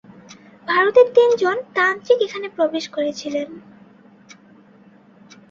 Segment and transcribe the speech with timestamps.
[0.67, 3.49] ভারতের তিনজন তান্ত্রিক এখানে প্রবেশ করেছিলেন।